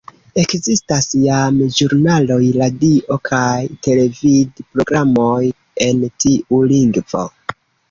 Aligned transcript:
Ekzistas 0.43 1.07
jam 1.23 1.59
ĵurnaloj, 1.79 2.39
radio‑ 2.55 3.19
kaj 3.29 3.59
televid‑programoj 3.89 5.53
en 5.89 6.03
tiu 6.25 6.65
lingvo. 6.75 7.25